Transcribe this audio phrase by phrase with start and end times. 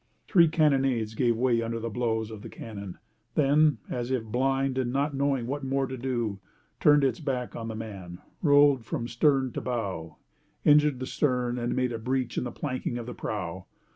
[0.27, 2.97] Three carronades gave way under the blows of the cannon;
[3.35, 6.39] then, as if blind and not knowing what more to do,
[6.79, 10.15] turned its back on the man, rolled from stern to bow,
[10.65, 13.67] injured the stern and made a breach in the planking of the prow.